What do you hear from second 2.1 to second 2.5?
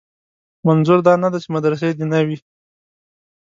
نه وي.